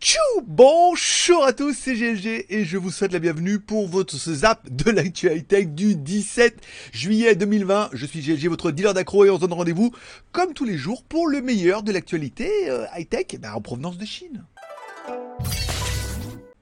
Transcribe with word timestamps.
Tchou 0.00 0.18
Bonjour 0.46 1.44
à 1.44 1.52
tous, 1.52 1.74
c'est 1.74 1.94
GLG 1.94 2.46
et 2.48 2.64
je 2.64 2.76
vous 2.76 2.90
souhaite 2.90 3.12
la 3.12 3.18
bienvenue 3.18 3.58
pour 3.58 3.88
votre 3.88 4.16
zap 4.16 4.68
de 4.70 4.90
l'actu 4.90 5.28
high-tech 5.30 5.68
du 5.68 5.96
17 5.96 6.60
juillet 6.92 7.34
2020. 7.34 7.90
Je 7.92 8.06
suis 8.06 8.20
GLG, 8.20 8.48
votre 8.48 8.70
dealer 8.70 8.94
d'accro 8.94 9.24
et 9.24 9.30
on 9.30 9.36
se 9.36 9.40
donne 9.40 9.52
rendez-vous 9.52 9.92
comme 10.32 10.54
tous 10.54 10.64
les 10.64 10.78
jours 10.78 11.02
pour 11.02 11.28
le 11.28 11.42
meilleur 11.42 11.82
de 11.82 11.92
l'actualité 11.92 12.70
euh, 12.70 12.86
high-tech 12.96 13.38
ben, 13.40 13.52
en 13.52 13.60
provenance 13.60 13.98
de 13.98 14.04
Chine. 14.04 14.44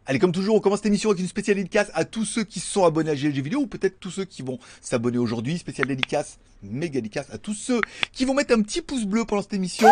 Allez, 0.09 0.21
comme 0.21 0.31
toujours, 0.31 0.55
on 0.55 0.61
commence 0.61 0.79
cette 0.79 0.87
émission 0.87 1.11
avec 1.11 1.21
une 1.21 1.27
spéciale 1.27 1.57
dédicace 1.57 1.91
à 1.93 2.05
tous 2.05 2.25
ceux 2.25 2.45
qui 2.45 2.61
sont 2.61 2.85
abonnés 2.85 3.11
à 3.11 3.17
GLG 3.17 3.41
Vidéo 3.41 3.63
ou 3.63 3.67
peut-être 3.67 3.99
tous 3.99 4.13
ceux 4.13 4.25
qui 4.25 4.43
vont 4.43 4.61
s'abonner 4.81 5.19
aujourd'hui. 5.19 5.59
Spéciale 5.59 5.89
dédicace, 5.89 6.39
méga 6.63 7.01
dédicace 7.01 7.27
à 7.33 7.39
tous 7.39 7.55
ceux 7.55 7.81
qui 8.13 8.25
vont 8.25 8.33
mettre 8.33 8.55
un 8.55 8.63
petit 8.63 8.83
pouce 8.83 9.05
bleu 9.05 9.25
pendant 9.25 9.43
cette 9.43 9.55
émission. 9.55 9.89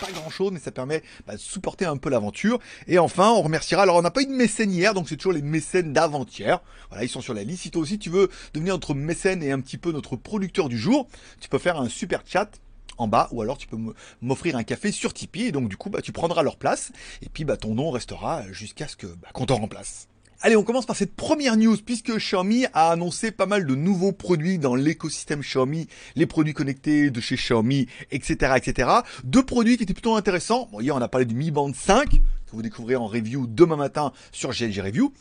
Pas 0.00 0.10
grand 0.10 0.30
chose, 0.30 0.50
mais 0.50 0.58
ça 0.58 0.72
permet 0.72 1.04
bah, 1.28 1.34
de 1.34 1.38
supporter 1.38 1.84
un 1.84 1.96
peu 1.96 2.10
l'aventure. 2.10 2.58
Et 2.88 2.98
enfin, 2.98 3.30
on 3.30 3.40
remerciera. 3.40 3.82
Alors, 3.82 3.94
on 3.94 4.02
n'a 4.02 4.10
pas 4.10 4.22
eu 4.22 4.26
de 4.26 4.32
mécène 4.32 4.72
hier, 4.72 4.94
donc 4.94 5.08
c'est 5.08 5.16
toujours 5.16 5.32
les 5.32 5.42
mécènes 5.42 5.92
d'avant-hier. 5.92 6.60
Voilà, 6.88 7.04
ils 7.04 7.08
sont 7.08 7.20
sur 7.20 7.32
la 7.32 7.44
liste. 7.44 7.62
Si 7.62 7.70
toi 7.70 7.82
aussi 7.82 8.00
tu 8.00 8.10
veux 8.10 8.30
devenir 8.54 8.74
notre 8.74 8.94
mécène 8.94 9.44
et 9.44 9.52
un 9.52 9.60
petit 9.60 9.78
peu 9.78 9.92
notre 9.92 10.16
producteur 10.16 10.68
du 10.68 10.76
jour, 10.76 11.06
tu 11.38 11.48
peux 11.48 11.58
faire 11.58 11.80
un 11.80 11.88
super 11.88 12.22
chat 12.26 12.50
en 12.98 13.08
bas 13.08 13.28
ou 13.32 13.42
alors 13.42 13.58
tu 13.58 13.66
peux 13.66 13.76
m'offrir 14.20 14.56
un 14.56 14.62
café 14.62 14.92
sur 14.92 15.14
Tipeee 15.14 15.46
et 15.46 15.52
donc 15.52 15.68
du 15.68 15.76
coup 15.76 15.90
bah, 15.90 16.02
tu 16.02 16.12
prendras 16.12 16.42
leur 16.42 16.56
place 16.56 16.92
et 17.22 17.28
puis 17.28 17.44
bah, 17.44 17.56
ton 17.56 17.74
nom 17.74 17.90
restera 17.90 18.44
jusqu'à 18.50 18.88
ce 18.88 18.96
que 18.96 19.06
bah, 19.06 19.28
qu'on 19.32 19.46
t'en 19.46 19.56
remplace. 19.56 20.08
Allez, 20.44 20.56
on 20.56 20.64
commence 20.64 20.86
par 20.86 20.96
cette 20.96 21.14
première 21.14 21.56
news 21.56 21.76
puisque 21.76 22.16
Xiaomi 22.16 22.66
a 22.74 22.90
annoncé 22.90 23.30
pas 23.30 23.46
mal 23.46 23.64
de 23.64 23.76
nouveaux 23.76 24.10
produits 24.10 24.58
dans 24.58 24.74
l'écosystème 24.74 25.40
Xiaomi, 25.40 25.86
les 26.16 26.26
produits 26.26 26.52
connectés 26.52 27.10
de 27.10 27.20
chez 27.20 27.36
Xiaomi, 27.36 27.86
etc., 28.10 28.54
etc. 28.56 28.88
Deux 29.22 29.44
produits 29.44 29.76
qui 29.76 29.84
étaient 29.84 29.92
plutôt 29.92 30.16
intéressants. 30.16 30.68
Bon, 30.72 30.80
hier 30.80 30.96
on 30.96 31.00
a 31.00 31.06
parlé 31.06 31.26
du 31.26 31.36
Mi 31.36 31.52
Band 31.52 31.72
5 31.72 32.10
que 32.10 32.18
vous 32.56 32.62
découvrirez 32.62 32.96
en 32.96 33.06
review 33.06 33.46
demain 33.46 33.76
matin 33.76 34.12
sur 34.32 34.50
GLG 34.50 34.80
Review. 34.80 35.12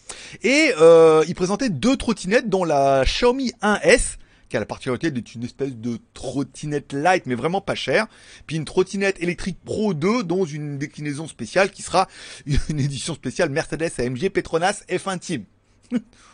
Et 0.42 0.74
euh, 0.80 1.24
il 1.28 1.36
présentait 1.36 1.70
deux 1.70 1.98
trottinettes 1.98 2.50
dont 2.50 2.64
la 2.64 3.04
Xiaomi 3.06 3.52
1S 3.62 4.18
qui 4.52 4.58
a 4.58 4.60
la 4.60 4.66
particularité 4.66 5.12
d'être 5.12 5.34
une 5.34 5.46
espèce 5.46 5.76
de 5.76 5.98
trottinette 6.14 6.92
light, 6.92 7.26
mais 7.26 7.36
vraiment 7.36 7.62
pas 7.62 7.74
chère. 7.74 8.08
Puis 8.46 8.58
une 8.58 8.66
trottinette 8.66 9.22
électrique 9.24 9.58
Pro 9.64 9.94
2, 9.94 10.24
dont 10.24 10.44
une 10.44 10.78
déclinaison 10.78 11.28
spéciale 11.28 11.72
qui 11.72 11.82
sera 11.82 12.08
une 12.70 12.80
édition 12.80 13.16
spéciale 13.16 13.50
Mercedes 13.50 13.92
AMG 13.98 14.30
Petronas 14.30 14.84
F1 14.90 15.20
Team. 15.20 15.46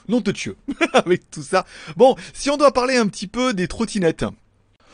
non 0.08 0.22
te 0.22 0.32
tue 0.32 0.56
avec 0.94 1.30
tout 1.30 1.44
ça. 1.44 1.66
Bon, 1.96 2.16
si 2.34 2.50
on 2.50 2.58
doit 2.58 2.74
parler 2.74 2.98
un 2.98 3.08
petit 3.08 3.28
peu 3.28 3.54
des 3.54 3.68
trottinettes, 3.68 4.26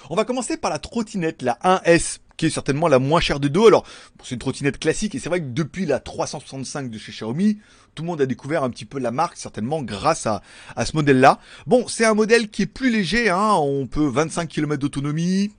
on 0.10 0.16
va 0.16 0.26
commencer 0.26 0.58
par 0.58 0.70
la 0.70 0.80
trottinette, 0.80 1.42
la 1.42 1.58
1S 1.64 2.20
qui 2.38 2.46
est 2.46 2.50
certainement 2.50 2.88
la 2.88 3.00
moins 3.00 3.20
chère 3.20 3.40
de 3.40 3.48
deux. 3.48 3.68
Alors, 3.68 3.86
c'est 4.24 4.36
une 4.36 4.40
trottinette 4.40 4.80
classique, 4.80 5.16
et 5.16 5.20
c'est 5.20 5.30
vrai 5.30 5.40
que 5.40 5.50
depuis 5.50 5.86
la 5.86 6.00
365 6.00 6.90
de 6.90 6.98
chez 6.98 7.12
Xiaomi, 7.12 7.60
tout 7.96 8.04
le 8.04 8.08
monde 8.08 8.22
a 8.22 8.26
découvert 8.26 8.64
un 8.64 8.70
petit 8.70 8.86
peu 8.86 9.00
la 9.00 9.12
marque, 9.12 9.38
certainement 9.38 9.82
grâce 9.82 10.26
à, 10.26 10.42
à 10.76 10.86
ce 10.86 10.96
modèle-là. 10.96 11.40
Bon, 11.68 11.88
c'est 11.88 12.06
un 12.06 12.14
modèle 12.14 12.50
qui 12.50 12.64
est 12.64 12.68
plus 12.68 12.90
léger, 12.90 13.30
hein, 13.30 13.54
on 13.54 13.88
peut 13.88 14.08
25 14.08 14.48
km 14.48 14.82
d'autonomie, 14.82 15.52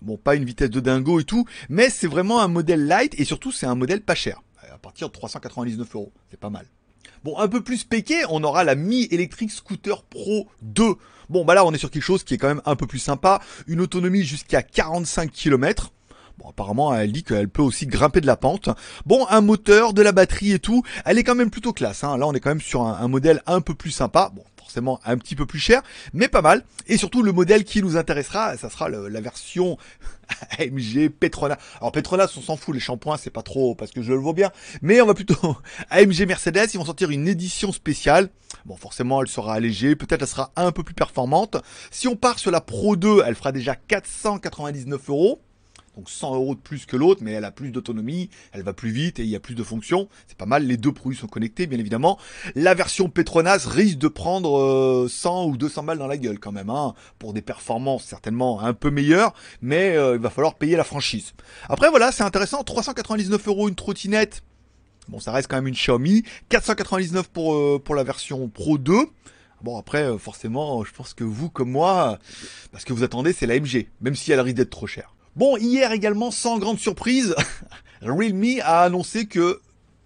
bon, 0.00 0.16
pas 0.16 0.34
une 0.34 0.44
vitesse 0.44 0.70
de 0.70 0.80
dingo 0.80 1.20
et 1.20 1.24
tout, 1.24 1.46
mais 1.68 1.90
c'est 1.90 2.06
vraiment 2.06 2.40
un 2.40 2.48
modèle 2.48 2.86
light, 2.86 3.18
et 3.18 3.24
surtout 3.24 3.52
c'est 3.52 3.66
un 3.66 3.74
modèle 3.74 4.00
pas 4.00 4.14
cher, 4.14 4.42
à 4.72 4.78
partir 4.78 5.08
de 5.08 5.12
399 5.12 5.94
euros, 5.94 6.12
c'est 6.30 6.40
pas 6.40 6.50
mal. 6.50 6.66
Bon, 7.24 7.38
un 7.38 7.46
peu 7.46 7.62
plus 7.62 7.84
péqué, 7.84 8.24
on 8.30 8.42
aura 8.42 8.64
la 8.64 8.74
Mi 8.74 9.06
Electric 9.12 9.52
Scooter 9.52 10.02
Pro 10.02 10.48
2. 10.62 10.94
Bon, 11.28 11.44
bah 11.44 11.54
là, 11.54 11.64
on 11.64 11.72
est 11.72 11.78
sur 11.78 11.90
quelque 11.90 12.02
chose 12.02 12.24
qui 12.24 12.34
est 12.34 12.38
quand 12.38 12.48
même 12.48 12.62
un 12.66 12.74
peu 12.74 12.88
plus 12.88 12.98
sympa. 12.98 13.40
Une 13.68 13.80
autonomie 13.80 14.24
jusqu'à 14.24 14.60
45 14.60 15.30
km. 15.30 15.92
Bon, 16.38 16.48
apparemment, 16.48 16.94
elle 16.94 17.12
dit 17.12 17.24
qu'elle 17.24 17.48
peut 17.48 17.62
aussi 17.62 17.86
grimper 17.86 18.20
de 18.20 18.26
la 18.26 18.36
pente. 18.36 18.68
Bon, 19.06 19.26
un 19.28 19.40
moteur, 19.40 19.92
de 19.92 20.02
la 20.02 20.12
batterie 20.12 20.52
et 20.52 20.58
tout, 20.58 20.82
elle 21.04 21.18
est 21.18 21.24
quand 21.24 21.34
même 21.34 21.50
plutôt 21.50 21.72
classe. 21.72 22.04
Hein. 22.04 22.16
Là, 22.16 22.26
on 22.26 22.32
est 22.32 22.40
quand 22.40 22.50
même 22.50 22.60
sur 22.60 22.82
un, 22.82 23.08
modèle 23.08 23.42
un 23.46 23.60
peu 23.60 23.74
plus 23.74 23.90
sympa. 23.90 24.30
Bon, 24.34 24.42
forcément 24.56 25.00
un 25.04 25.18
petit 25.18 25.36
peu 25.36 25.44
plus 25.44 25.58
cher, 25.58 25.82
mais 26.12 26.28
pas 26.28 26.40
mal. 26.40 26.64
Et 26.86 26.96
surtout, 26.96 27.22
le 27.22 27.32
modèle 27.32 27.64
qui 27.64 27.82
nous 27.82 27.96
intéressera, 27.96 28.56
ça 28.56 28.70
sera 28.70 28.88
la 28.88 29.20
version 29.20 29.76
AMG 30.58 31.10
Petronas. 31.10 31.58
Alors 31.80 31.92
Petronas, 31.92 32.32
on 32.36 32.40
s'en 32.40 32.56
fout, 32.56 32.74
les 32.74 32.80
shampoings, 32.80 33.16
c'est 33.16 33.30
pas 33.30 33.42
trop 33.42 33.74
parce 33.74 33.90
que 33.90 34.02
je 34.02 34.12
le 34.12 34.18
vois 34.18 34.32
bien. 34.32 34.50
Mais 34.80 35.00
on 35.00 35.06
va 35.06 35.14
plutôt 35.14 35.56
AMG 35.90 36.26
Mercedes, 36.26 36.68
ils 36.72 36.78
vont 36.78 36.84
sortir 36.84 37.10
une 37.10 37.28
édition 37.28 37.72
spéciale. 37.72 38.30
Bon, 38.64 38.76
forcément, 38.76 39.20
elle 39.22 39.28
sera 39.28 39.54
allégée, 39.54 39.96
peut-être 39.96 40.22
elle 40.22 40.28
sera 40.28 40.52
un 40.56 40.72
peu 40.72 40.82
plus 40.82 40.94
performante. 40.94 41.56
Si 41.90 42.08
on 42.08 42.16
part 42.16 42.38
sur 42.38 42.50
la 42.50 42.60
Pro 42.60 42.96
2, 42.96 43.22
elle 43.26 43.34
fera 43.34 43.52
déjà 43.52 43.74
499 43.74 45.10
euros 45.10 45.40
donc 45.96 46.08
100 46.08 46.34
euros 46.34 46.54
de 46.54 46.60
plus 46.60 46.86
que 46.86 46.96
l'autre, 46.96 47.20
mais 47.22 47.32
elle 47.32 47.44
a 47.44 47.50
plus 47.50 47.70
d'autonomie, 47.70 48.30
elle 48.52 48.62
va 48.62 48.72
plus 48.72 48.90
vite 48.90 49.18
et 49.18 49.24
il 49.24 49.28
y 49.28 49.36
a 49.36 49.40
plus 49.40 49.54
de 49.54 49.62
fonctions. 49.62 50.08
C'est 50.26 50.36
pas 50.36 50.46
mal, 50.46 50.66
les 50.66 50.76
deux 50.76 50.92
produits 50.92 51.18
sont 51.18 51.26
connectés, 51.26 51.66
bien 51.66 51.78
évidemment. 51.78 52.18
La 52.54 52.74
version 52.74 53.10
Petronas 53.10 53.66
risque 53.66 53.98
de 53.98 54.08
prendre 54.08 55.06
100 55.08 55.42
euh, 55.42 55.50
ou 55.50 55.56
200 55.56 55.82
balles 55.82 55.98
dans 55.98 56.06
la 56.06 56.16
gueule 56.16 56.38
quand 56.38 56.52
même, 56.52 56.70
hein, 56.70 56.94
pour 57.18 57.34
des 57.34 57.42
performances 57.42 58.04
certainement 58.04 58.60
un 58.60 58.72
peu 58.72 58.90
meilleures, 58.90 59.34
mais 59.60 59.96
euh, 59.96 60.14
il 60.14 60.20
va 60.20 60.30
falloir 60.30 60.54
payer 60.54 60.76
la 60.76 60.84
franchise. 60.84 61.34
Après 61.68 61.90
voilà, 61.90 62.10
c'est 62.10 62.24
intéressant, 62.24 62.64
399 62.64 63.48
euros 63.48 63.68
une 63.68 63.74
trottinette. 63.74 64.42
Bon, 65.08 65.20
ça 65.20 65.32
reste 65.32 65.48
quand 65.48 65.56
même 65.56 65.66
une 65.66 65.74
Xiaomi. 65.74 66.22
499 66.48 67.28
pour, 67.28 67.54
euh, 67.54 67.82
pour 67.84 67.94
la 67.94 68.04
version 68.04 68.48
Pro 68.48 68.78
2. 68.78 68.94
Bon 69.62 69.78
après, 69.78 70.18
forcément, 70.18 70.84
je 70.84 70.92
pense 70.92 71.12
que 71.14 71.22
vous 71.22 71.48
comme 71.48 71.70
moi, 71.70 72.18
parce 72.72 72.84
que 72.84 72.92
vous 72.92 73.04
attendez, 73.04 73.32
c'est 73.32 73.46
la 73.46 73.60
MG, 73.60 73.88
même 74.00 74.16
si 74.16 74.32
elle 74.32 74.40
risque 74.40 74.56
d'être 74.56 74.70
trop 74.70 74.88
chère. 74.88 75.14
Bon, 75.34 75.56
hier 75.56 75.92
également, 75.92 76.30
sans 76.30 76.58
grande 76.58 76.78
surprise, 76.78 77.34
Realme 78.02 78.60
a 78.62 78.82
annoncé 78.82 79.24
que 79.24 79.60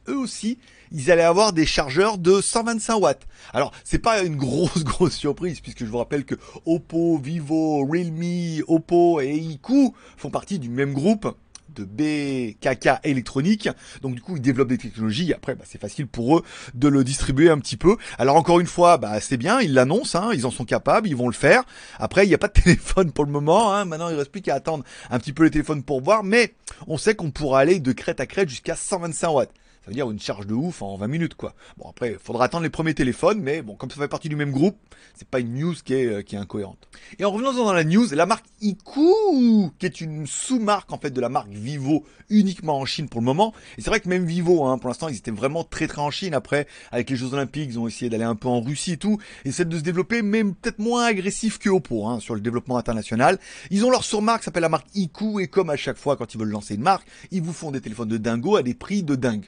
eux 0.06 0.16
aussi, 0.16 0.56
ils 0.92 1.10
allaient 1.10 1.22
avoir 1.22 1.53
des 1.53 1.66
chargeurs 1.66 2.16
de 2.16 2.41
125 2.41 2.97
watts. 2.97 3.26
Alors, 3.53 3.72
c'est 3.82 3.98
pas 3.98 4.22
une 4.22 4.36
grosse 4.36 4.84
grosse 4.84 5.16
surprise 5.16 5.59
puisque 5.59 5.81
je 5.81 5.91
vous 5.91 5.98
rappelle 5.98 6.25
que 6.25 6.36
Oppo, 6.65 7.19
Vivo, 7.19 7.84
Realme, 7.84 8.62
Oppo 8.69 9.20
et 9.20 9.34
Iku 9.34 9.97
font 10.16 10.31
partie 10.31 10.60
du 10.60 10.69
même 10.69 10.92
groupe 10.92 11.34
de 11.75 11.84
BKK 11.84 13.00
électronique. 13.04 13.69
Donc 14.03 14.15
du 14.15 14.21
coup, 14.21 14.37
ils 14.37 14.43
développent 14.43 14.69
des 14.69 14.78
technologies. 14.78 15.32
Après, 15.32 15.54
bah, 15.54 15.65
c'est 15.66 15.81
facile 15.81 16.06
pour 16.06 16.38
eux 16.38 16.43
de 16.75 16.88
le 16.88 17.04
distribuer 17.04 17.50
un 17.50 17.59
petit 17.59 17.77
peu. 17.77 17.97
Alors 18.19 18.37
encore 18.37 18.60
une 18.60 18.66
fois, 18.66 18.99
bah, 18.99 19.21
c'est 19.21 19.37
bien, 19.37 19.60
ils 19.60 19.72
l'annoncent, 19.72 20.19
hein, 20.19 20.31
ils 20.34 20.47
en 20.47 20.50
sont 20.50 20.65
capables, 20.65 21.09
ils 21.09 21.16
vont 21.16 21.28
le 21.28 21.34
faire. 21.34 21.65
Après, 21.99 22.25
il 22.25 22.28
n'y 22.28 22.34
a 22.34 22.38
pas 22.38 22.49
de 22.49 22.53
téléphone 22.60 23.12
pour 23.12 23.25
le 23.25 23.32
moment. 23.32 23.72
Hein. 23.72 23.84
Maintenant, 23.84 24.09
il 24.09 24.16
reste 24.16 24.32
plus 24.32 24.43
qu'à 24.43 24.54
attendre 24.54 24.84
un 25.10 25.19
petit 25.19 25.32
peu 25.32 25.44
les 25.44 25.50
téléphones 25.50 25.82
pour 25.82 26.00
voir. 26.00 26.25
Mais 26.25 26.54
on 26.87 26.99
sait 26.99 27.15
qu'on 27.15 27.31
pourra 27.31 27.60
aller 27.60 27.81
de 27.81 27.93
crête 27.93 28.21
à 28.21 28.27
crête 28.27 28.48
jusqu'à 28.48 28.77
125 28.77 29.31
watts. 29.31 29.50
Ça 29.86 29.91
veut 29.91 29.94
dire 29.94 30.10
une 30.10 30.19
charge 30.19 30.48
de 30.48 30.54
ouf 30.54 30.82
en 30.82 30.97
20 30.97 31.06
minutes, 31.06 31.34
quoi. 31.36 31.54
Bon, 31.76 31.88
après, 31.88 32.14
il 32.14 32.19
faudra 32.19 32.47
attendre 32.47 32.64
les 32.64 32.70
premiers 32.70 32.94
téléphones, 32.94 33.41
mais 33.41 33.62
bon, 33.62 33.76
comme 33.76 33.88
ça 33.88 34.00
fait 34.00 34.08
partie 34.08 34.28
du 34.28 34.34
même 34.34 34.50
groupe, 34.50 34.76
c'est 35.14 35.28
pas 35.28 35.38
une 35.38 35.54
news 35.54 35.74
qui 35.84 35.94
est, 35.94 36.06
euh, 36.06 36.22
qui 36.22 36.34
est 36.34 36.38
incohérente. 36.38 36.88
Et 37.20 37.24
en 37.24 37.30
revenant 37.30 37.52
dans 37.52 37.72
la 37.72 37.84
news, 37.84 38.04
la 38.10 38.26
marque 38.26 38.47
Iku, 38.60 39.70
qui 39.78 39.86
est 39.86 40.00
une 40.00 40.26
sous-marque, 40.26 40.92
en 40.92 40.98
fait, 40.98 41.12
de 41.12 41.20
la 41.20 41.28
marque 41.28 41.50
Vivo, 41.50 42.04
uniquement 42.30 42.80
en 42.80 42.84
Chine 42.84 43.08
pour 43.08 43.20
le 43.20 43.26
moment. 43.26 43.54
Et 43.78 43.80
c'est 43.80 43.91
vrai 43.91 44.00
que 44.00 44.08
même 44.08 44.24
Vivo, 44.24 44.64
hein, 44.64 44.76
pour 44.78 44.88
l'instant, 44.88 45.06
ils 45.06 45.19
étaient 45.19 45.30
vraiment 45.30 45.62
très 45.62 45.86
très 45.86 46.03
en 46.03 46.10
Chine. 46.10 46.34
Après, 46.34 46.66
avec 46.91 47.08
les 47.08 47.14
Jeux 47.14 47.32
Olympiques, 47.32 47.70
ils 47.70 47.78
ont 47.78 47.86
essayé 47.86 48.10
d'aller 48.10 48.24
un 48.24 48.34
peu 48.34 48.48
en 48.48 48.60
Russie 48.60 48.94
et 48.94 48.97
tout. 48.97 49.20
Ils 49.44 49.50
essaient 49.50 49.66
de 49.66 49.78
se 49.78 49.84
développer, 49.84 50.22
mais 50.22 50.42
peut-être 50.42 50.80
moins 50.80 51.04
agressif 51.04 51.60
que 51.60 51.70
Oppo, 51.70 52.08
hein, 52.08 52.18
sur 52.18 52.34
le 52.34 52.41
développement 52.41 52.76
international. 52.76 53.38
Ils 53.70 53.84
ont 53.84 53.91
leur 53.91 54.03
sous-marque, 54.03 54.42
s'appelle 54.42 54.62
la 54.62 54.68
marque 54.68 54.88
Iku, 54.97 55.38
et 55.38 55.47
comme 55.47 55.70
à 55.70 55.76
chaque 55.76 55.97
fois, 55.97 56.16
quand 56.16 56.34
ils 56.34 56.41
veulent 56.41 56.48
lancer 56.48 56.74
une 56.74 56.82
marque, 56.82 57.06
ils 57.30 57.41
vous 57.41 57.53
font 57.53 57.70
des 57.70 57.80
téléphones 57.80 58.08
de 58.08 58.18
dingo 58.18 58.56
à 58.56 58.64
des 58.64 58.74
prix 58.74 59.04
de 59.04 59.14
dingue. 59.14 59.44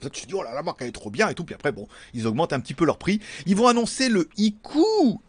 Ça, 0.00 0.10
tu 0.10 0.22
te 0.22 0.26
dis, 0.28 0.34
oh 0.34 0.42
là, 0.42 0.54
la 0.54 0.62
marque 0.62 0.78
elle 0.80 0.88
est 0.88 0.92
trop 0.92 1.10
bien 1.10 1.28
et 1.28 1.34
tout. 1.34 1.44
Puis 1.44 1.54
après, 1.54 1.72
bon, 1.72 1.88
ils 2.14 2.26
augmentent 2.26 2.52
un 2.52 2.60
petit 2.60 2.74
peu 2.74 2.84
leur 2.84 2.98
prix. 2.98 3.20
Ils 3.46 3.56
vont 3.56 3.66
annoncer 3.66 4.08
le 4.08 4.28
IQ 4.36 4.78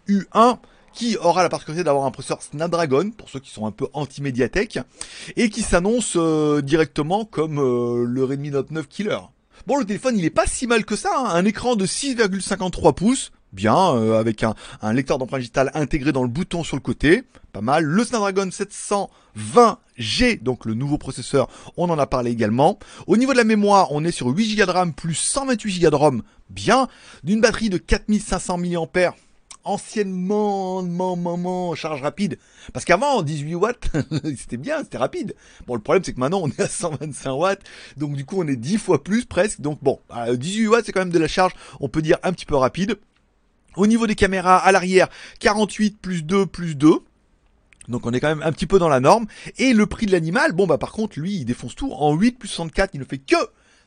U1 0.08 0.60
qui 0.94 1.18
aura 1.18 1.44
la 1.44 1.50
particularité 1.50 1.84
d'avoir 1.84 2.06
un 2.06 2.12
processeur 2.12 2.42
Snapdragon, 2.42 3.12
pour 3.12 3.30
ceux 3.30 3.40
qui 3.40 3.52
sont 3.52 3.66
un 3.66 3.72
peu 3.72 3.88
anti-médiathèque, 3.94 4.80
et 5.36 5.50
qui 5.50 5.62
s'annonce 5.62 6.14
euh, 6.16 6.62
directement 6.62 7.26
comme 7.26 7.60
euh, 7.60 8.06
le 8.06 8.24
Redmi 8.24 8.50
Note 8.50 8.72
9 8.72 8.88
Killer. 8.88 9.20
Bon, 9.68 9.78
le 9.78 9.86
téléphone, 9.86 10.18
il 10.18 10.26
est 10.26 10.30
pas 10.30 10.48
si 10.48 10.68
mal 10.68 10.86
que 10.86 10.96
ça, 10.96 11.12
hein. 11.16 11.26
un 11.30 11.46
écran 11.46 11.76
de 11.76 11.86
6,53 11.86 12.94
pouces, 12.96 13.32
bien, 13.54 13.96
euh, 13.96 14.20
avec 14.20 14.44
un, 14.44 14.56
un 14.82 14.94
lecteur 14.94 15.18
d'empreinte 15.18 15.42
digitale 15.42 15.72
intégré 15.74 16.12
dans 16.12 16.24
le 16.24 16.30
bouton 16.30 16.64
sur 16.64 16.76
le 16.76 16.82
côté, 16.82 17.24
pas 17.52 17.62
mal. 17.62 17.84
Le 17.84 18.04
Snapdragon 18.04 18.50
720G, 18.50 20.42
donc 20.42 20.66
le 20.66 20.74
nouveau 20.74 20.98
processeur, 20.98 21.48
on 21.78 21.90
en 21.90 22.00
a 22.00 22.08
parlé 22.08 22.32
également. 22.32 22.80
Au 23.08 23.18
niveau 23.18 23.34
de 23.34 23.38
la 23.38 23.44
mémoire, 23.44 23.92
on 23.92 24.04
est 24.04 24.12
sur 24.12 24.28
8 24.28 24.56
Go 24.56 24.66
de 24.66 24.72
RAM 24.72 24.94
plus 24.94 25.16
128 25.16 25.82
Go 25.82 25.90
de 25.90 25.96
ROM, 25.96 26.24
bien. 26.50 26.88
D'une 27.24 27.42
batterie 27.42 27.70
de 27.70 27.78
4500 27.78 28.58
mAh, 28.58 29.14
anciennement, 29.64 30.84
moment, 30.84 31.76
charge 31.76 32.02
rapide. 32.02 32.38
Parce 32.74 32.86
qu'avant, 32.86 33.22
18 33.22 33.56
watts, 33.56 33.90
c'était 34.38 34.58
bien, 34.58 34.80
c'était 34.84 34.98
rapide. 34.98 35.36
Bon, 35.68 35.76
le 35.76 35.82
problème, 35.82 36.04
c'est 36.04 36.14
que 36.14 36.20
maintenant, 36.20 36.42
on 36.44 36.50
est 36.50 36.60
à 36.60 36.68
125 36.68 37.32
watts. 37.34 37.62
Donc, 37.98 38.16
du 38.16 38.26
coup, 38.26 38.42
on 38.42 38.48
est 38.48 38.56
10 38.56 38.78
fois 38.78 39.04
plus 39.04 39.26
presque. 39.26 39.62
Donc, 39.62 39.80
bon, 39.82 40.00
18 40.32 40.68
watts, 40.68 40.86
c'est 40.86 40.92
quand 40.92 41.02
même 41.02 41.12
de 41.12 41.20
la 41.20 41.28
charge, 41.28 41.54
on 41.80 41.90
peut 41.90 42.02
dire 42.02 42.18
un 42.24 42.32
petit 42.32 42.46
peu 42.46 42.56
rapide. 42.56 42.98
Au 43.76 43.88
niveau 43.88 44.08
des 44.08 44.16
caméras, 44.16 44.58
à 44.58 44.72
l'arrière, 44.72 45.10
48 45.40 45.98
plus 46.00 46.24
2 46.24 46.46
plus 46.46 46.76
2. 46.76 47.00
Donc 47.88 48.06
on 48.06 48.12
est 48.12 48.20
quand 48.20 48.28
même 48.28 48.44
un 48.44 48.52
petit 48.52 48.68
peu 48.68 48.80
dans 48.80 48.90
la 48.90 49.00
norme. 49.00 49.26
Et 49.58 49.74
le 49.74 49.86
prix 49.86 50.06
de 50.06 50.12
l'animal, 50.12 50.54
bon 50.54 50.68
bah 50.68 50.78
par 50.78 50.92
contre 50.92 51.20
lui 51.20 51.38
il 51.38 51.46
défonce 51.46 51.76
tout 51.76 51.92
en 51.92 52.14
8 52.14 52.38
plus 52.38 52.48
64, 52.48 52.92
il 52.94 53.00
ne 53.00 53.06
fait 53.06 53.18
que 53.18 53.36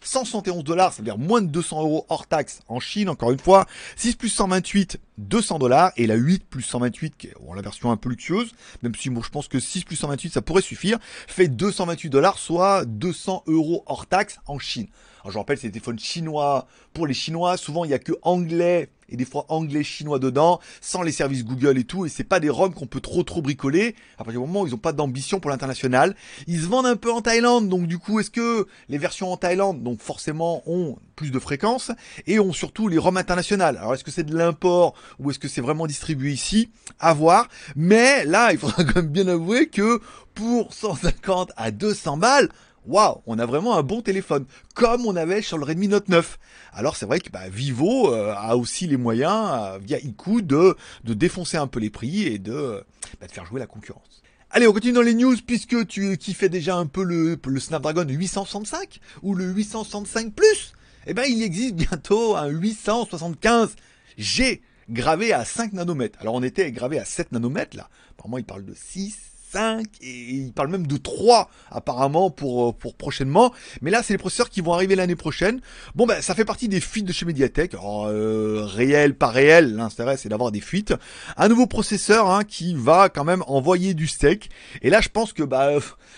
171 0.05 0.65
dollars, 0.65 0.93
c'est-à-dire 0.93 1.19
moins 1.19 1.41
de 1.41 1.47
200 1.47 1.81
euros 1.81 2.07
hors 2.09 2.27
taxe 2.27 2.61
en 2.69 2.81
Chine, 2.81 3.09
encore 3.09 3.31
une 3.31 3.39
fois. 3.39 3.67
6 3.97 4.17
plus 4.17 4.29
128, 4.29 4.99
200 5.19 5.59
dollars. 5.59 5.93
Et 5.97 6.07
la 6.07 6.15
8 6.15 6.45
plus 6.45 6.63
128, 6.63 7.17
qui 7.17 7.29
est 7.29 7.35
bon, 7.41 7.55
la 7.55 7.63
version 7.63 7.91
un 7.91 7.97
peu 7.97 8.09
luxueuse, 8.09 8.53
même 8.83 8.95
si 8.95 9.11
moi 9.11 9.23
je 9.25 9.31
pense 9.31 9.49
que 9.49 9.61
6 9.61 9.85
plus 9.85 9.97
128 9.97 10.33
ça 10.33 10.43
pourrait 10.43 10.63
suffire, 10.63 10.99
fait 11.27 11.49
228 11.49 12.11
dollars, 12.11 12.39
soit 12.39 12.85
200 12.85 13.45
euros 13.47 13.85
hors 13.87 14.07
taxe 14.07 14.39
en 14.47 14.59
Chine. 14.59 14.89
Alors 15.23 15.33
je 15.33 15.39
rappelle, 15.39 15.59
c'est 15.59 15.69
des 15.69 15.73
téléphones 15.73 15.99
chinois. 15.99 16.67
Pour 16.93 17.07
les 17.07 17.15
Chinois, 17.15 17.57
souvent 17.57 17.85
il 17.85 17.89
n'y 17.89 17.95
a 17.95 17.99
que 17.99 18.13
anglais 18.23 18.91
et 19.13 19.17
des 19.17 19.25
fois 19.25 19.45
anglais 19.49 19.85
chinois 19.85 20.19
dedans, 20.19 20.59
sans 20.81 21.03
les 21.03 21.13
services 21.13 21.45
Google 21.45 21.79
et 21.79 21.85
tout, 21.85 22.07
et 22.07 22.09
c'est 22.09 22.25
pas 22.25 22.41
des 22.41 22.49
ROM 22.49 22.73
qu'on 22.73 22.87
peut 22.87 23.01
trop 23.01 23.23
trop 23.23 23.43
bricoler, 23.43 23.95
à 24.15 24.25
partir 24.25 24.41
du 24.41 24.47
moment 24.47 24.63
où 24.63 24.67
ils 24.67 24.75
ont 24.75 24.79
pas 24.79 24.93
d'ambition 24.93 25.39
pour 25.39 25.51
l'international. 25.51 26.17
Ils 26.47 26.63
se 26.63 26.67
vendent 26.67 26.87
un 26.87 26.97
peu 26.97 27.13
en 27.13 27.21
Thaïlande, 27.21 27.69
donc 27.69 27.87
du 27.87 27.99
coup, 27.99 28.21
est-ce 28.21 28.31
que 28.31 28.67
les 28.89 28.99
versions 28.99 29.31
en 29.31 29.37
Thaïlande, 29.37 29.83
donc 29.83 30.01
forcément, 30.01 30.63
ont 30.67 30.97
plus 31.15 31.31
de 31.31 31.39
fréquences, 31.39 31.93
et 32.27 32.41
ont 32.41 32.55
surtout 32.55 32.89
les 32.89 32.97
ROM 32.97 33.19
internationales? 33.19 33.77
Alors 33.77 33.93
est-ce 33.95 34.05
que 34.05 34.11
c'est 34.11 34.25
de 34.25 34.37
l'import, 34.37 34.95
ou 35.19 35.31
est-ce 35.31 35.39
que 35.39 35.49
c'est 35.49 35.61
vraiment 35.61 35.87
distribué 35.87 36.33
ici? 36.33 36.71
À 36.99 37.13
voir. 37.13 37.49
Mais 37.77 38.25
là, 38.25 38.53
il 38.53 38.59
faudra 38.59 38.83
quand 38.85 38.97
même 38.97 39.09
bien 39.09 39.29
avouer 39.29 39.69
que 39.69 40.01
pour 40.35 40.73
150 40.73 41.53
à 41.57 41.71
200 41.71 42.17
balles, 42.17 42.49
waouh, 42.87 43.23
on 43.27 43.39
a 43.39 43.47
vraiment 43.47 43.77
un 43.77 43.83
bon 43.83 44.03
téléphone, 44.03 44.45
comme 44.75 45.07
on 45.07 45.17
avait 45.17 45.43
sur 45.43 45.59
le 45.59 45.65
Redmi 45.65 45.89
Note 45.89 46.09
9. 46.09 46.39
Alors 46.73 46.97
c'est 46.97 47.07
vrai 47.07 47.21
que 47.21 47.31
bah, 47.31 47.49
Vivo 47.49 48.13
euh, 48.13 48.35
a 48.37 48.57
aussi 48.57 48.87
les 48.87 48.97
moyens, 48.97 49.51
euh, 49.53 49.79
via 49.79 49.99
iQOO, 49.99 50.41
de, 50.41 50.77
de 51.05 51.15
défoncer 51.15 51.57
un 51.57 51.67
peu 51.67 51.81
les 51.81 51.91
prix 51.91 52.25
et 52.25 52.39
de, 52.39 52.85
bah, 53.21 53.27
de 53.27 53.33
faire 53.33 53.47
jouer 53.47 53.61
la 53.61 53.67
concurrence. 53.67 54.23
Allez, 54.51 54.67
on 54.67 54.73
continue 54.73 54.93
dans 54.93 55.03
les 55.03 55.15
news 55.15 55.37
puisque 55.47 55.87
tu 55.87 56.17
kiffais 56.19 56.51
déjà 56.51 56.77
un 56.77 56.87
peu 56.87 57.05
le, 57.05 57.39
le 57.43 57.61
Snapdragon 57.61 58.05
865 58.07 59.01
ou 59.23 59.35
le 59.35 59.47
865 59.47 60.35
Plus. 60.35 60.75
Eh 61.07 61.15
ben, 61.15 61.25
il 61.27 61.43
existe 61.43 61.75
bientôt 61.75 62.37
un 62.37 62.53
875G 62.53 64.61
gravé 64.91 65.33
à 65.33 65.45
5 65.45 65.73
nanomètres. 65.73 66.19
Alors 66.21 66.35
on 66.35 66.43
était 66.43 66.71
gravé 66.71 66.99
à 66.99 67.05
7 67.05 67.33
nanomètres 67.33 67.77
là. 67.77 67.89
Apparemment, 68.13 68.39
il 68.39 68.45
parle 68.45 68.65
de 68.65 68.75
6, 68.75 69.32
5 69.53 69.87
et 70.01 70.11
il 70.11 70.53
parle 70.53 70.69
même 70.69 70.87
de 70.87 70.97
3 70.97 71.51
apparemment 71.71 72.31
pour, 72.31 72.69
euh, 72.69 72.73
pour 72.73 72.95
prochainement. 72.95 73.53
Mais 73.81 73.91
là, 73.91 74.03
c'est 74.03 74.15
les 74.15 74.19
processeurs 74.19 74.51
qui 74.51 74.61
vont 74.61 74.73
arriver 74.73 74.97
l'année 74.97 75.17
prochaine. 75.17 75.61
Bon, 75.95 76.07
ben, 76.07 76.21
ça 76.21 76.35
fait 76.35 76.45
partie 76.45 76.69
des 76.69 76.81
fuites 76.81 77.05
de 77.05 77.13
chez 77.13 77.27
Mediatek. 77.27 77.75
Alors, 77.75 78.07
euh, 78.07 78.65
réel, 78.65 79.15
pas 79.15 79.29
réel, 79.29 79.77
l'intérêt 79.77 80.17
c'est 80.17 80.29
d'avoir 80.29 80.53
des 80.53 80.61
fuites. 80.61 80.95
Un 81.37 81.49
nouveau 81.49 81.67
processeur 81.67 82.31
hein, 82.31 82.45
qui 82.45 82.75
va 82.75 83.09
quand 83.09 83.25
même 83.25 83.43
envoyer 83.47 83.95
du 83.95 84.07
steak. 84.07 84.51
Et 84.83 84.91
là, 84.91 85.01
je 85.01 85.09
pense 85.09 85.33
que 85.33 85.43
bah, 85.43 85.71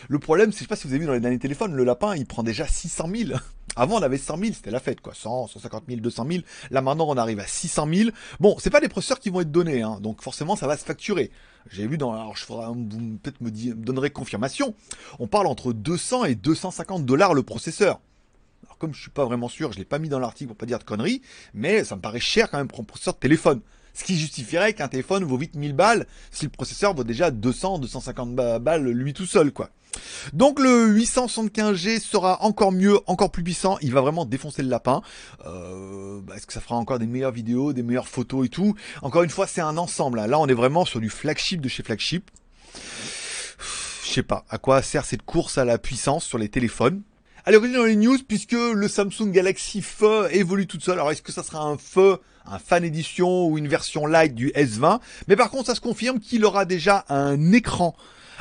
le 0.08 0.18
problème, 0.18 0.52
c'est, 0.52 0.58
je 0.58 0.62
sais 0.64 0.68
pas 0.68 0.76
si 0.76 0.86
vous 0.86 0.92
avez 0.94 1.00
vu 1.00 1.06
dans 1.06 1.12
les 1.12 1.20
derniers 1.20 1.38
téléphones, 1.38 1.74
le 1.74 1.84
lapin, 1.84 2.14
il 2.16 2.26
prend 2.26 2.42
déjà 2.42 2.66
600 2.66 3.08
000. 3.14 3.38
Avant, 3.76 3.98
on 3.98 4.02
avait 4.02 4.18
100 4.18 4.38
000, 4.38 4.52
c'était 4.54 4.70
la 4.70 4.80
fête, 4.80 5.00
quoi. 5.00 5.14
100, 5.14 5.48
150 5.48 5.84
000, 5.88 6.00
200 6.00 6.26
000. 6.30 6.42
Là, 6.70 6.80
maintenant, 6.80 7.06
on 7.08 7.16
arrive 7.16 7.40
à 7.40 7.46
600 7.46 7.88
000. 7.92 8.10
Bon, 8.40 8.56
c'est 8.58 8.70
pas 8.70 8.80
des 8.80 8.88
processeurs 8.88 9.18
qui 9.18 9.30
vont 9.30 9.40
être 9.40 9.50
donnés, 9.50 9.82
hein, 9.82 9.98
donc 10.00 10.22
forcément, 10.22 10.56
ça 10.56 10.66
va 10.66 10.76
se 10.76 10.84
facturer. 10.84 11.30
J'ai 11.70 11.86
vu 11.86 11.98
dans, 11.98 12.12
alors 12.12 12.36
je 12.36 12.44
ferai, 12.44 12.66
vous 12.66 13.18
peut-être 13.22 13.40
me, 13.40 13.50
me 13.50 13.84
donnerez 13.84 14.10
confirmation. 14.10 14.74
On 15.18 15.26
parle 15.26 15.46
entre 15.46 15.72
200 15.72 16.24
et 16.26 16.34
250 16.34 17.04
dollars 17.04 17.34
le 17.34 17.42
processeur. 17.42 18.00
Alors 18.66 18.78
comme 18.78 18.94
je 18.94 19.00
suis 19.00 19.10
pas 19.10 19.24
vraiment 19.24 19.48
sûr, 19.48 19.72
je 19.72 19.78
l'ai 19.78 19.84
pas 19.84 19.98
mis 19.98 20.08
dans 20.08 20.18
l'article 20.18 20.48
pour 20.48 20.56
pas 20.56 20.66
dire 20.66 20.78
de 20.78 20.84
conneries, 20.84 21.22
mais 21.54 21.84
ça 21.84 21.96
me 21.96 22.00
paraît 22.00 22.20
cher 22.20 22.50
quand 22.50 22.58
même 22.58 22.68
pour 22.68 22.80
un 22.80 22.84
processeur 22.84 23.14
de 23.14 23.18
téléphone. 23.18 23.60
Ce 23.94 24.04
qui 24.04 24.18
justifierait 24.18 24.74
qu'un 24.74 24.88
téléphone 24.88 25.24
vaut 25.24 25.36
vite 25.36 25.54
1000 25.54 25.72
balles 25.72 26.06
si 26.30 26.44
le 26.44 26.50
processeur 26.50 26.94
vaut 26.94 27.04
déjà 27.04 27.30
200, 27.30 27.78
250 27.78 28.34
balles 28.34 28.88
lui 28.88 29.12
tout 29.14 29.26
seul, 29.26 29.52
quoi. 29.52 29.70
Donc 30.32 30.58
le 30.58 30.92
875G 30.98 32.00
sera 32.00 32.42
encore 32.42 32.72
mieux, 32.72 32.98
encore 33.06 33.30
plus 33.30 33.44
puissant. 33.44 33.78
Il 33.80 33.92
va 33.92 34.00
vraiment 34.00 34.24
défoncer 34.24 34.62
le 34.62 34.68
lapin. 34.68 35.02
Euh, 35.46 36.20
bah, 36.22 36.34
Est-ce 36.36 36.46
que 36.46 36.52
ça 36.52 36.60
fera 36.60 36.74
encore 36.76 36.98
des 36.98 37.06
meilleures 37.06 37.32
vidéos, 37.32 37.72
des 37.72 37.82
meilleures 37.82 38.08
photos 38.08 38.46
et 38.46 38.48
tout? 38.48 38.74
Encore 39.02 39.22
une 39.22 39.30
fois, 39.30 39.46
c'est 39.46 39.60
un 39.60 39.76
ensemble. 39.76 40.24
Là, 40.24 40.38
on 40.38 40.46
est 40.46 40.54
vraiment 40.54 40.84
sur 40.84 41.00
du 41.00 41.10
flagship 41.10 41.60
de 41.60 41.68
chez 41.68 41.82
flagship. 41.82 42.30
Je 44.04 44.10
sais 44.10 44.22
pas 44.22 44.44
à 44.48 44.58
quoi 44.58 44.82
sert 44.82 45.04
cette 45.04 45.22
course 45.22 45.58
à 45.58 45.64
la 45.64 45.78
puissance 45.78 46.24
sur 46.24 46.38
les 46.38 46.48
téléphones? 46.48 47.02
Allez, 47.46 47.58
on 47.58 47.60
dans 47.60 47.84
les 47.84 47.96
news 47.96 48.16
puisque 48.26 48.52
le 48.52 48.88
Samsung 48.88 49.30
Galaxy 49.30 49.82
Feu 49.82 50.28
évolue 50.30 50.66
tout 50.66 50.80
seul. 50.80 50.94
Alors, 50.94 51.12
est-ce 51.12 51.20
que 51.20 51.30
ça 51.30 51.42
sera 51.42 51.62
un 51.62 51.76
Feu, 51.76 52.16
un 52.46 52.58
fan 52.58 52.82
édition 52.84 53.46
ou 53.46 53.58
une 53.58 53.68
version 53.68 54.06
light 54.06 54.34
du 54.34 54.48
S20 54.52 54.98
Mais 55.28 55.36
par 55.36 55.50
contre, 55.50 55.66
ça 55.66 55.74
se 55.74 55.82
confirme 55.82 56.20
qu'il 56.20 56.46
aura 56.46 56.64
déjà 56.64 57.04
un 57.10 57.52
écran 57.52 57.94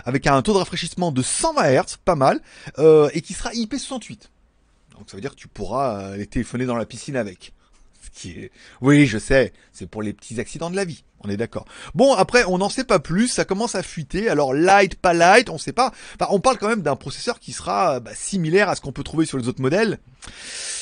avec 0.05 0.25
un 0.25 0.41
taux 0.41 0.53
de 0.53 0.59
rafraîchissement 0.59 1.11
de 1.11 1.21
120 1.21 1.81
Hz, 1.81 1.97
pas 2.05 2.15
mal, 2.15 2.39
euh, 2.79 3.09
et 3.13 3.19
qui 3.19 3.33
sera 3.33 3.51
IP68. 3.51 4.29
Donc 4.91 5.09
ça 5.09 5.17
veut 5.17 5.21
dire 5.21 5.31
que 5.31 5.39
tu 5.39 5.50
pourras 5.50 6.00
euh, 6.00 6.15
les 6.15 6.25
téléphoner 6.25 6.65
dans 6.65 6.77
la 6.77 6.85
piscine 6.85 7.17
avec. 7.17 7.51
Oui, 8.81 9.05
je 9.05 9.17
sais, 9.17 9.53
c'est 9.71 9.88
pour 9.88 10.01
les 10.01 10.13
petits 10.13 10.39
accidents 10.39 10.69
de 10.69 10.75
la 10.75 10.85
vie. 10.85 11.03
On 11.25 11.29
est 11.29 11.38
d'accord. 11.38 11.65
Bon, 11.95 12.13
après, 12.13 12.44
on 12.45 12.57
n'en 12.57 12.69
sait 12.69 12.83
pas 12.83 13.00
plus, 13.00 13.29
ça 13.29 13.45
commence 13.45 13.75
à 13.75 13.83
fuiter. 13.83 14.29
Alors, 14.29 14.53
light, 14.53 14.95
pas 14.95 15.13
light, 15.13 15.50
on 15.50 15.57
sait 15.57 15.71
pas. 15.71 15.94
Enfin, 16.15 16.27
on 16.31 16.39
parle 16.39 16.57
quand 16.57 16.67
même 16.67 16.81
d'un 16.81 16.97
processeur 16.97 17.39
qui 17.39 17.53
sera 17.53 18.01
bah, 18.01 18.11
similaire 18.13 18.67
à 18.69 18.75
ce 18.75 18.81
qu'on 18.81 18.91
peut 18.91 19.03
trouver 19.03 19.25
sur 19.25 19.38
les 19.38 19.47
autres 19.47 19.61
modèles. 19.61 20.00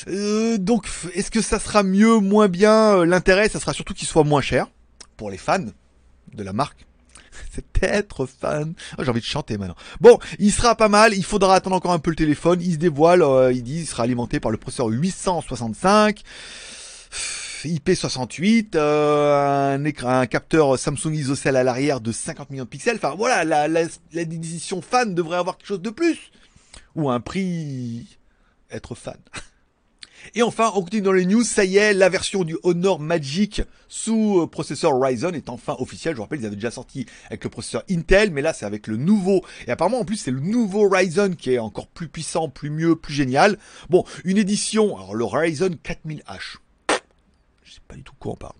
Euh, 0.08 0.58
donc, 0.58 0.88
est-ce 1.14 1.30
que 1.30 1.40
ça 1.40 1.60
sera 1.60 1.84
mieux, 1.84 2.18
moins 2.18 2.48
bien 2.48 2.96
euh, 2.96 3.04
L'intérêt, 3.04 3.48
ça 3.48 3.60
sera 3.60 3.72
surtout 3.72 3.94
qu'il 3.94 4.08
soit 4.08 4.24
moins 4.24 4.40
cher 4.40 4.66
pour 5.16 5.30
les 5.30 5.38
fans 5.38 5.66
de 6.34 6.42
la 6.42 6.52
marque. 6.52 6.86
C'est 7.52 7.82
être 7.82 8.26
fan. 8.26 8.74
Oh, 8.98 9.04
J'ai 9.04 9.10
envie 9.10 9.20
de 9.20 9.26
chanter 9.26 9.58
maintenant. 9.58 9.76
Bon, 10.00 10.18
il 10.38 10.52
sera 10.52 10.74
pas 10.74 10.88
mal. 10.88 11.14
Il 11.14 11.24
faudra 11.24 11.54
attendre 11.54 11.76
encore 11.76 11.92
un 11.92 11.98
peu 11.98 12.10
le 12.10 12.16
téléphone. 12.16 12.60
Il 12.60 12.72
se 12.72 12.78
dévoile. 12.78 13.22
Euh, 13.22 13.52
il 13.52 13.62
dit, 13.62 13.80
il 13.80 13.86
sera 13.86 14.02
alimenté 14.02 14.40
par 14.40 14.50
le 14.50 14.56
processeur 14.56 14.88
865. 14.88 16.22
IP68, 17.64 18.74
euh, 18.74 19.74
un, 19.74 19.84
écran, 19.84 20.20
un 20.20 20.26
capteur 20.26 20.78
Samsung 20.78 21.14
ISOCELL 21.14 21.56
à 21.56 21.62
l'arrière 21.62 22.00
de 22.00 22.12
50 22.12 22.50
millions 22.50 22.64
de 22.64 22.68
pixels. 22.68 22.96
Enfin 22.96 23.14
voilà, 23.16 23.44
la, 23.44 23.68
la, 23.68 23.86
fan 24.82 25.14
devrait 25.14 25.38
avoir 25.38 25.56
quelque 25.58 25.68
chose 25.68 25.82
de 25.82 25.90
plus. 25.90 26.30
Ou 26.94 27.10
un 27.10 27.20
prix 27.20 28.18
être 28.70 28.94
fan. 28.94 29.18
Et 30.34 30.42
enfin, 30.42 30.70
on 30.74 30.82
continue 30.82 31.02
dans 31.02 31.12
les 31.12 31.26
news, 31.26 31.42
ça 31.42 31.64
y 31.64 31.76
est, 31.78 31.92
la 31.92 32.08
version 32.08 32.44
du 32.44 32.56
Honor 32.62 33.00
Magic 33.00 33.62
sous 33.88 34.40
euh, 34.40 34.46
processeur 34.46 34.92
Ryzen 34.98 35.34
est 35.34 35.48
enfin 35.48 35.76
officielle. 35.80 36.14
Je 36.14 36.18
vous 36.18 36.22
rappelle, 36.22 36.40
ils 36.40 36.46
avaient 36.46 36.54
déjà 36.54 36.70
sorti 36.70 37.06
avec 37.26 37.42
le 37.42 37.50
processeur 37.50 37.82
Intel, 37.90 38.30
mais 38.30 38.40
là 38.40 38.52
c'est 38.52 38.64
avec 38.64 38.86
le 38.86 38.96
nouveau. 38.96 39.44
Et 39.66 39.70
apparemment 39.70 40.00
en 40.00 40.04
plus 40.04 40.16
c'est 40.16 40.30
le 40.30 40.40
nouveau 40.40 40.88
Ryzen 40.88 41.34
qui 41.34 41.52
est 41.52 41.58
encore 41.58 41.88
plus 41.88 42.08
puissant, 42.08 42.48
plus 42.48 42.70
mieux, 42.70 42.94
plus 42.94 43.14
génial. 43.14 43.58
Bon, 43.90 44.04
une 44.24 44.38
édition, 44.38 44.96
alors 44.96 45.14
le 45.14 45.24
Ryzen 45.24 45.74
4000H. 45.74 46.61
Sais 47.72 47.80
pas 47.88 47.96
du 47.96 48.02
tout 48.02 48.12
quoi 48.18 48.32
on 48.32 48.36
parle. 48.36 48.52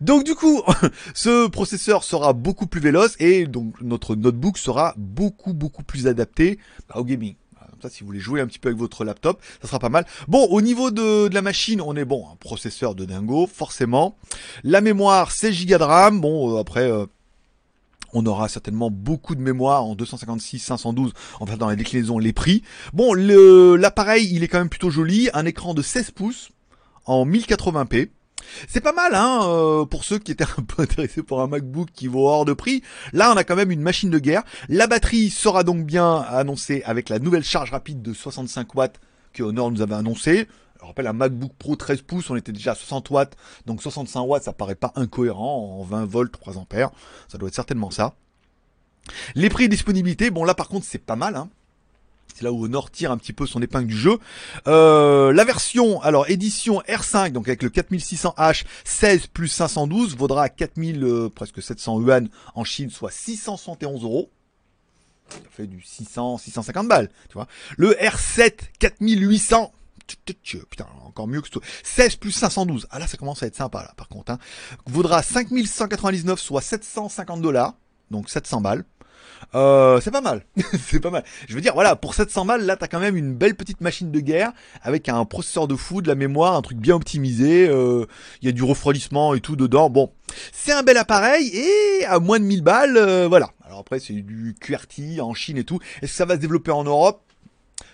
donc 0.00 0.22
du 0.22 0.36
coup, 0.36 0.62
ce 1.14 1.48
processeur 1.48 2.04
sera 2.04 2.34
beaucoup 2.34 2.68
plus 2.68 2.80
véloce 2.80 3.16
et 3.18 3.48
donc 3.48 3.80
notre 3.80 4.14
notebook 4.14 4.58
sera 4.58 4.94
beaucoup 4.96 5.52
beaucoup 5.52 5.82
plus 5.82 6.06
adapté 6.06 6.60
bah, 6.88 7.00
au 7.00 7.04
gaming. 7.04 7.34
Comme 7.58 7.80
ça, 7.82 7.90
si 7.90 8.02
vous 8.02 8.06
voulez 8.06 8.20
jouer 8.20 8.40
un 8.40 8.46
petit 8.46 8.60
peu 8.60 8.68
avec 8.68 8.78
votre 8.78 9.04
laptop, 9.04 9.42
ça 9.60 9.66
sera 9.66 9.80
pas 9.80 9.88
mal. 9.88 10.06
Bon, 10.28 10.46
au 10.46 10.62
niveau 10.62 10.92
de, 10.92 11.26
de 11.26 11.34
la 11.34 11.42
machine, 11.42 11.80
on 11.80 11.96
est 11.96 12.04
bon, 12.04 12.26
un 12.32 12.36
processeur 12.36 12.94
de 12.94 13.04
dingo, 13.04 13.48
forcément. 13.52 14.16
La 14.62 14.80
mémoire, 14.80 15.32
16 15.32 15.66
Go 15.66 15.76
de 15.76 15.82
RAM. 15.82 16.20
Bon, 16.20 16.54
euh, 16.54 16.60
après, 16.60 16.88
euh, 16.88 17.06
on 18.12 18.24
aura 18.24 18.48
certainement 18.48 18.88
beaucoup 18.88 19.34
de 19.34 19.40
mémoire 19.40 19.84
en 19.84 19.96
256, 19.96 20.60
512, 20.60 21.12
en 21.40 21.46
fait 21.46 21.56
dans 21.56 21.68
la 21.68 21.74
déclinaison, 21.74 22.18
les 22.18 22.32
prix. 22.32 22.62
Bon, 22.94 23.14
l'appareil, 23.14 24.28
il 24.32 24.44
est 24.44 24.48
quand 24.48 24.58
même 24.58 24.70
plutôt 24.70 24.90
joli. 24.90 25.28
Un 25.34 25.44
écran 25.44 25.74
de 25.74 25.82
16 25.82 26.12
pouces 26.12 26.50
en 27.06 27.26
1080p. 27.26 28.10
C'est 28.68 28.80
pas 28.80 28.92
mal, 28.92 29.14
hein, 29.14 29.40
euh, 29.44 29.84
pour 29.86 30.04
ceux 30.04 30.18
qui 30.18 30.32
étaient 30.32 30.44
un 30.44 30.62
peu 30.62 30.82
intéressés 30.82 31.22
pour 31.22 31.40
un 31.40 31.46
MacBook 31.46 31.88
qui 31.92 32.06
vaut 32.06 32.28
hors 32.28 32.44
de 32.44 32.52
prix. 32.52 32.82
Là, 33.12 33.32
on 33.32 33.36
a 33.36 33.44
quand 33.44 33.56
même 33.56 33.70
une 33.70 33.80
machine 33.80 34.10
de 34.10 34.18
guerre. 34.18 34.42
La 34.68 34.86
batterie 34.86 35.30
sera 35.30 35.64
donc 35.64 35.84
bien 35.84 36.16
annoncée 36.20 36.82
avec 36.84 37.08
la 37.08 37.18
nouvelle 37.18 37.44
charge 37.44 37.70
rapide 37.70 38.02
de 38.02 38.12
65 38.12 38.74
watts 38.74 39.00
que 39.32 39.42
Honor 39.42 39.70
nous 39.70 39.82
avait 39.82 39.94
annoncé. 39.94 40.48
Je 40.80 40.86
rappelle, 40.86 41.06
un 41.06 41.12
MacBook 41.12 41.52
Pro 41.58 41.74
13 41.74 42.02
pouces, 42.02 42.30
on 42.30 42.36
était 42.36 42.52
déjà 42.52 42.72
à 42.72 42.74
60 42.74 43.10
watts, 43.10 43.36
donc 43.64 43.82
65 43.82 44.20
watts, 44.20 44.42
ça 44.44 44.52
paraît 44.52 44.74
pas 44.74 44.92
incohérent 44.94 45.80
en 45.80 45.84
20 45.84 46.04
volts, 46.04 46.32
3 46.32 46.58
ampères. 46.58 46.90
Ça 47.28 47.38
doit 47.38 47.48
être 47.48 47.54
certainement 47.54 47.90
ça. 47.90 48.14
Les 49.34 49.48
prix 49.48 49.64
et 49.64 49.68
disponibilité, 49.68 50.30
bon 50.30 50.44
là 50.44 50.54
par 50.54 50.68
contre 50.68 50.84
c'est 50.84 50.98
pas 50.98 51.16
mal, 51.16 51.36
hein. 51.36 51.48
C'est 52.34 52.42
là 52.42 52.52
où 52.52 52.64
Honor 52.64 52.90
tire 52.90 53.10
un 53.10 53.16
petit 53.16 53.32
peu 53.32 53.46
son 53.46 53.62
épingle 53.62 53.86
du 53.86 53.96
jeu. 53.96 54.18
Euh, 54.66 55.32
la 55.32 55.44
version, 55.44 56.02
alors 56.02 56.28
édition 56.28 56.80
R5, 56.86 57.32
donc 57.32 57.48
avec 57.48 57.62
le 57.62 57.70
4600H 57.70 58.64
16 58.84 59.28
plus 59.28 59.48
512, 59.48 60.16
vaudra 60.16 60.48
4000, 60.48 61.02
euh, 61.02 61.28
presque 61.30 61.62
700 61.62 62.00
yuan 62.02 62.28
en 62.54 62.64
Chine, 62.64 62.90
soit 62.90 63.10
671 63.10 64.02
euros. 64.02 64.30
Ça 65.30 65.38
fait 65.50 65.66
du 65.66 65.80
600, 65.82 66.38
650 66.38 66.88
balles, 66.88 67.08
tu 67.28 67.34
vois. 67.34 67.48
Le 67.78 67.92
R7 67.92 68.52
4800, 68.78 69.72
putain, 70.68 70.86
encore 71.04 71.26
mieux 71.26 71.40
que 71.40 71.48
tout. 71.48 71.60
16 71.84 72.16
plus 72.16 72.32
512. 72.32 72.86
Ah 72.90 72.98
là, 72.98 73.06
ça 73.06 73.16
commence 73.16 73.42
à 73.42 73.46
être 73.46 73.56
sympa, 73.56 73.82
là, 73.82 73.92
par 73.96 74.08
contre. 74.08 74.32
Hein. 74.32 74.38
Vaudra 74.86 75.22
5199, 75.22 76.38
soit 76.38 76.60
750 76.60 77.40
dollars. 77.40 77.74
Donc 78.10 78.30
700 78.30 78.60
balles. 78.60 78.84
Euh, 79.54 80.00
c'est 80.00 80.10
pas 80.10 80.20
mal. 80.20 80.44
c'est 80.78 81.00
pas 81.00 81.10
mal. 81.10 81.24
Je 81.48 81.54
veux 81.54 81.60
dire, 81.60 81.74
voilà, 81.74 81.96
pour 81.96 82.14
700 82.14 82.44
balles, 82.44 82.64
là, 82.64 82.76
t'as 82.76 82.88
quand 82.88 83.00
même 83.00 83.16
une 83.16 83.34
belle 83.34 83.54
petite 83.54 83.80
machine 83.80 84.10
de 84.10 84.20
guerre 84.20 84.52
avec 84.82 85.08
un 85.08 85.24
processeur 85.24 85.68
de 85.68 85.76
fou, 85.76 86.02
de 86.02 86.08
la 86.08 86.14
mémoire, 86.14 86.54
un 86.54 86.62
truc 86.62 86.78
bien 86.78 86.96
optimisé. 86.96 87.68
euh, 87.68 88.06
Il 88.42 88.46
y 88.46 88.48
a 88.48 88.52
du 88.52 88.62
refroidissement 88.62 89.34
et 89.34 89.40
tout 89.40 89.56
dedans. 89.56 89.90
Bon, 89.90 90.12
c'est 90.52 90.72
un 90.72 90.82
bel 90.82 90.96
appareil 90.96 91.48
et 91.54 92.04
à 92.06 92.18
moins 92.18 92.38
de 92.38 92.44
1000 92.44 92.62
balles, 92.62 92.96
euh, 92.96 93.28
voilà. 93.28 93.50
Alors 93.64 93.80
après, 93.80 93.98
c'est 93.98 94.14
du 94.14 94.54
QRT 94.60 95.20
en 95.20 95.34
Chine 95.34 95.58
et 95.58 95.64
tout. 95.64 95.80
Est-ce 96.02 96.12
que 96.12 96.16
ça 96.16 96.24
va 96.24 96.34
se 96.34 96.40
développer 96.40 96.70
en 96.70 96.84
Europe? 96.84 97.22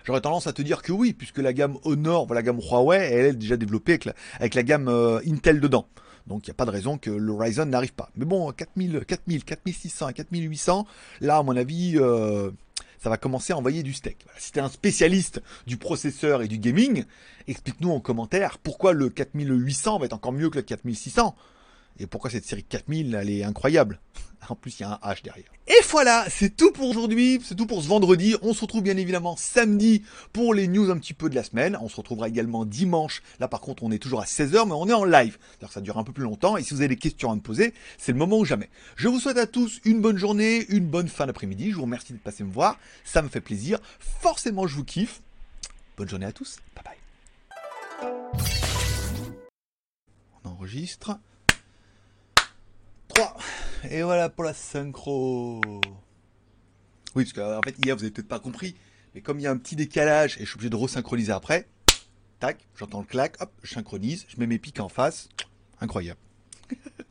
J'aurais 0.05 0.21
tendance 0.21 0.47
à 0.47 0.53
te 0.53 0.63
dire 0.63 0.83
que 0.83 0.93
oui, 0.93 1.13
puisque 1.13 1.39
la 1.39 1.53
gamme 1.53 1.77
Honor, 1.85 2.33
la 2.33 2.43
gamme 2.43 2.59
Huawei, 2.61 2.99
elle 2.99 3.27
est 3.27 3.33
déjà 3.35 3.57
développée 3.57 3.99
avec 4.41 4.55
la, 4.55 4.63
gamme 4.63 4.89
euh, 4.89 5.21
Intel 5.27 5.61
dedans. 5.61 5.87
Donc 6.26 6.47
il 6.47 6.50
n'y 6.50 6.52
a 6.52 6.55
pas 6.55 6.64
de 6.64 6.71
raison 6.71 6.99
que 6.99 7.11
le 7.11 7.33
Ryzen 7.33 7.69
n'arrive 7.69 7.93
pas. 7.93 8.11
Mais 8.17 8.25
bon, 8.25 8.50
4000, 8.52 9.05
4000, 9.07 9.45
4600 9.45 10.09
et 10.09 10.12
4800, 10.14 10.87
là 11.21 11.38
à 11.38 11.43
mon 11.43 11.57
avis, 11.57 11.95
euh, 11.97 12.50
ça 12.99 13.11
va 13.11 13.17
commencer 13.17 13.52
à 13.52 13.59
envoyer 13.59 13.83
du 13.83 13.93
steak. 13.93 14.25
Si 14.38 14.52
tu 14.52 14.59
es 14.59 14.62
un 14.62 14.69
spécialiste 14.69 15.43
du 15.67 15.76
processeur 15.76 16.43
et 16.43 16.49
du 16.49 16.59
gaming, 16.59 17.05
explique-nous 17.49 17.91
en 17.91 18.00
commentaire 18.00 18.59
pourquoi 18.59 18.93
le 18.93 19.11
4800 19.11 19.99
va 19.99 20.07
être 20.07 20.12
encore 20.12 20.33
mieux 20.33 20.50
que 20.50 20.59
le 20.59 20.62
4600. 20.62 21.35
Et 21.99 22.07
pourquoi 22.07 22.31
cette 22.31 22.45
série 22.45 22.65
4000, 22.65 23.15
elle 23.15 23.31
est 23.31 23.45
incroyable. 23.45 24.01
En 24.49 24.57
plus, 24.57 24.81
il 24.81 24.83
y 24.83 24.85
a 24.85 24.99
un 25.03 25.13
H 25.13 25.23
derrière. 25.23 25.47
Et 25.69 25.81
voilà, 25.89 26.27
c'est 26.29 26.57
tout 26.57 26.73
pour 26.73 26.91
aujourd'hui, 26.91 27.41
c'est 27.45 27.55
tout 27.55 27.67
pour 27.67 27.81
ce 27.81 27.89
vendredi. 27.89 28.35
On 28.43 28.53
se 28.53 28.63
retrouve 28.63 28.83
bien 28.83 28.97
évidemment 28.97 29.37
samedi 29.37 30.03
pour 30.33 30.53
les 30.53 30.67
news 30.67 30.91
un 30.91 30.99
petit 30.99 31.15
peu 31.15 31.31
de 31.31 31.37
la 31.37 31.45
semaine. 31.45 31.79
On 31.81 31.89
se 31.89 31.97
retrouvera 31.97 32.29
également 32.29 32.65
dimanche. 32.65 33.23
Là 33.39 33.47
par 33.47 33.61
contre, 33.61 33.85
on 33.85 33.93
est 33.93 34.01
toujours 34.01 34.21
à 34.21 34.25
16h, 34.25 34.67
mais 34.67 34.75
on 34.75 34.89
est 34.89 34.93
en 34.93 35.05
live. 35.05 35.39
Que 35.61 35.71
ça 35.71 35.81
dure 35.81 35.97
un 35.97 36.05
peu 36.05 36.13
plus 36.13 36.25
longtemps. 36.25 36.57
Et 36.57 36.65
si 36.65 36.75
vous 36.75 36.81
avez 36.81 36.89
des 36.89 36.97
questions 36.97 37.31
à 37.31 37.37
me 37.37 37.41
poser, 37.41 37.73
c'est 37.99 38.11
le 38.11 38.19
moment 38.19 38.39
ou 38.39 38.45
jamais. 38.45 38.69
Je 38.97 39.07
vous 39.07 39.21
souhaite 39.21 39.39
à 39.39 39.47
tous 39.47 39.81
une 39.85 40.01
bonne 40.01 40.19
journée, 40.19 40.67
une 40.71 40.87
bonne 40.87 41.09
fin 41.09 41.27
d'après-midi. 41.27 41.71
Je 41.71 41.77
vous 41.77 41.83
remercie 41.83 42.13
de 42.13 42.19
passer 42.19 42.43
me 42.43 42.53
voir. 42.53 42.79
Ça 43.05 43.23
me 43.23 43.29
fait 43.29 43.41
plaisir. 43.41 43.79
Forcément, 44.01 44.67
je 44.67 44.75
vous 44.75 44.85
kiffe. 44.85 45.23
Bonne 45.97 46.09
journée 46.09 46.27
à 46.27 46.33
tous. 46.33 46.59
Bye 46.75 46.85
bye. 46.85 46.97
On 50.45 50.49
enregistre. 50.49 51.17
3. 53.14 53.37
Et 53.90 54.02
voilà 54.02 54.28
pour 54.28 54.45
la 54.45 54.54
synchro. 54.54 55.61
Oui, 57.14 57.25
parce 57.25 57.33
qu'en 57.33 57.61
fait, 57.62 57.75
hier, 57.85 57.97
vous 57.97 58.02
avez 58.02 58.11
peut-être 58.11 58.28
pas 58.28 58.40
compris, 58.40 58.75
mais 59.14 59.21
comme 59.21 59.38
il 59.38 59.42
y 59.42 59.47
a 59.47 59.50
un 59.50 59.57
petit 59.57 59.76
décalage 59.76 60.37
et 60.38 60.40
je 60.40 60.47
suis 60.47 60.54
obligé 60.54 60.71
de 60.71 60.76
resynchroniser 60.76 61.33
après, 61.33 61.69
tac, 62.40 62.66
j'entends 62.75 63.00
le 63.00 63.07
clac, 63.07 63.37
hop, 63.40 63.52
je 63.62 63.75
synchronise, 63.75 64.25
je 64.28 64.38
mets 64.38 64.47
mes 64.47 64.59
pics 64.59 64.81
en 64.81 64.88
face. 64.88 65.28
Incroyable. 65.81 66.21